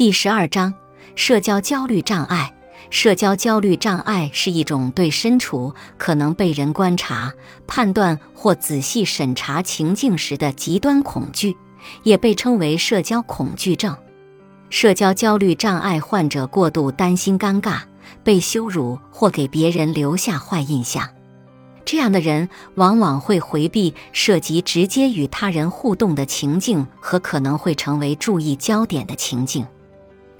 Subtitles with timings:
[0.00, 0.72] 第十二章：
[1.14, 2.54] 社交焦虑障碍。
[2.88, 7.30] 社交焦虑障碍是一种对身处可能被人观察、
[7.66, 11.54] 判断或仔细审查情境时的极端恐惧，
[12.02, 13.94] 也被称为社交恐惧症。
[14.70, 17.80] 社交焦虑障碍患者过度担心尴尬、
[18.24, 21.06] 被羞辱或给别人留下坏印象，
[21.84, 29.66] 这样的人往往会回避涉及直接与他人互动的情境和可能会成为注意焦点的情境。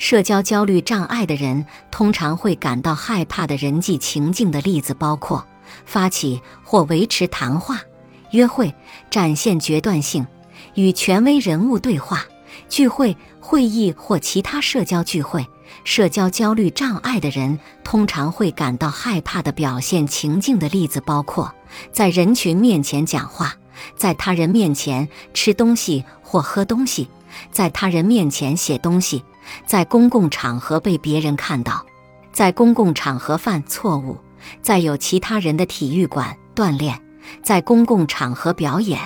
[0.01, 5.45] 社交焦虑障碍的人通常会感到害怕的人际情境的例子包括：
[5.85, 7.83] 发起或维持谈话、
[8.31, 8.75] 约会、
[9.11, 10.27] 展现决断性、
[10.75, 12.25] 与权威人物对话、
[12.67, 15.47] 聚会、会议或其他社交聚会。
[15.85, 21.53] 社交焦虑障碍的人通常会感到害怕的表现情境的例子包括：
[21.93, 23.55] 在人群面前讲话，
[23.97, 27.11] 在他人面前吃东西或喝东西，
[27.53, 29.23] 在他人面前写东西。
[29.67, 31.85] 在公共场合被别人看到，
[32.33, 34.19] 在公共场合犯错误，
[34.63, 37.01] 在有其他人的体育馆锻炼，
[37.43, 39.01] 在公共场合表演，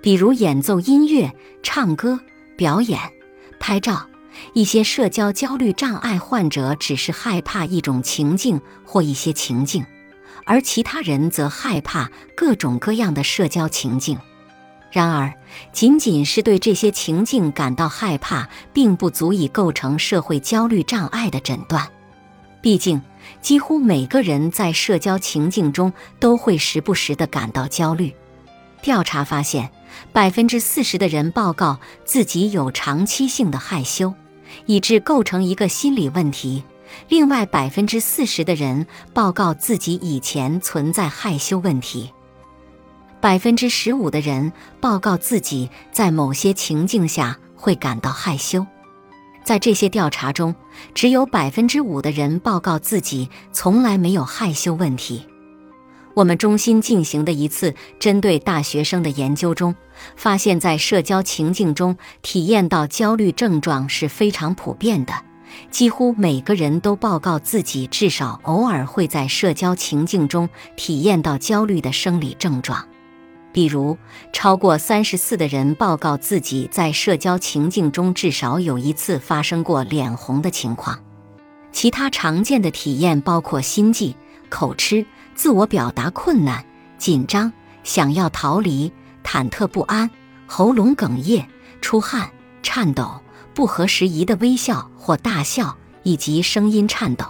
[0.00, 2.20] 比如演奏音乐、唱歌、
[2.56, 2.98] 表演、
[3.60, 4.08] 拍照。
[4.54, 9.84] 一些社交焦虑障碍患者只是害怕一种情境或一些情境，
[10.46, 14.18] 而其他人则害怕各种各样的社交情境。
[14.92, 15.32] 然而，
[15.72, 21.88] 仅仅是对这些情境感到害怕，并不足以构成社会焦虑障碍的诊断。
[22.60, 23.00] 毕竟，
[23.40, 28.14] 几乎每个人在社交情境中都会时不时地感到焦虑。
[28.82, 29.70] 调查发现，
[30.12, 34.12] 百分之四十的人报告自己有长期性的害羞，
[34.66, 36.62] 以致构成一个心理问题；
[37.08, 42.10] 另外，百分之四十的人报告自己以前存在害羞问题。
[43.22, 48.66] 百分之十五的人报告自己在某些情境下会感到害羞，
[49.44, 50.52] 在这些调查中，
[50.92, 55.24] 只有百分之五的人报告自己从来没有害羞问题。
[56.14, 59.72] 我们中心进行的一次针对大学生的研究中，
[60.16, 65.12] 发现，在社交情境中体验到焦虑症状是非常普遍的，
[65.70, 72.84] 几乎每个人都报告自己至少偶尔会在社交情境中体验到焦虑的生理症状。
[73.52, 73.96] 比如，
[74.32, 80.98] 超过三十四的人报告自己在社交情境中至少有一次发生过脸红的情况。
[81.70, 84.14] 其他常见的体验包括心悸、
[84.48, 85.04] 口吃、
[85.34, 86.64] 自我表达困难、
[86.98, 87.52] 紧张、
[87.84, 88.92] 想要逃离、
[89.24, 90.10] 忐忑不安、
[90.46, 91.48] 喉咙哽咽、
[91.80, 92.30] 出汗、
[92.62, 93.20] 颤抖、
[93.54, 97.26] 不合时宜的微笑或大笑，以及声音颤抖。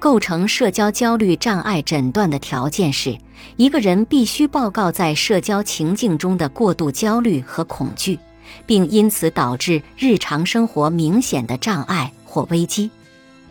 [0.00, 3.18] 构成社交焦虑障碍诊断的条件是，
[3.56, 8.18] 一个人必须报告在社交情境中的过度焦虑和恐惧，
[8.64, 12.90] 并因此导致日常生活明显的障碍或危机。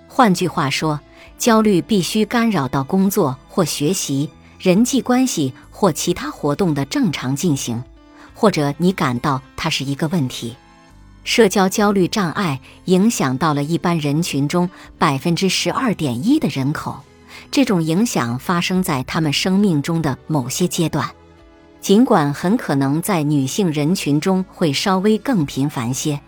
[0.07, 0.99] 换句话说，
[1.37, 4.27] 焦虑必须干扰到工作或学习、
[4.57, 7.83] 人际关系或其他活动的正常进行，
[8.33, 10.55] 或者你感到它是一个问题。
[11.29, 14.67] 社交焦虑障碍影响到了一般人群中
[14.97, 17.01] 百分之十二点一的人口，
[17.51, 21.07] 这种影响发生在他们生命中的某些阶段，
[21.79, 26.19] 尽管很可能在女性人群中会稍微更频繁些，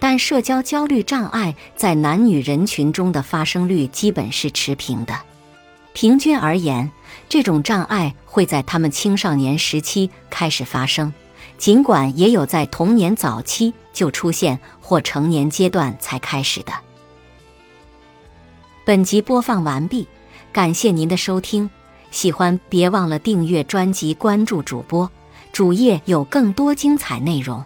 [0.00, 5.14] 但社交焦虑障碍在男女人群中的发生率基本是持平的。
[5.92, 6.90] 平均而言，
[7.28, 11.14] 这种障碍会在他们青少年时期开始发生。
[11.56, 16.72] 尽管也有在童年早期就出现或成年阶段才开始的。
[18.84, 20.06] 本集播放完毕，
[20.52, 21.68] 感谢您的收听，
[22.12, 25.10] 喜欢别忘了订阅专辑、关注主播，
[25.52, 27.64] 主页有更多精彩内容。